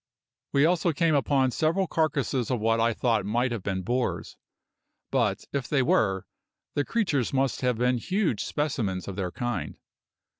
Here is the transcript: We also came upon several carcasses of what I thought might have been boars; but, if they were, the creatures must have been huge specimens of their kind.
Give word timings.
We 0.51 0.65
also 0.65 0.93
came 0.93 1.13
upon 1.13 1.51
several 1.51 1.85
carcasses 1.85 2.49
of 2.49 2.59
what 2.59 2.79
I 2.79 2.91
thought 2.91 3.23
might 3.23 3.51
have 3.51 3.61
been 3.61 3.83
boars; 3.83 4.35
but, 5.11 5.45
if 5.53 5.67
they 5.67 5.83
were, 5.83 6.25
the 6.73 6.83
creatures 6.83 7.33
must 7.33 7.61
have 7.61 7.77
been 7.77 7.99
huge 7.99 8.43
specimens 8.43 9.07
of 9.07 9.15
their 9.15 9.29
kind. 9.31 9.77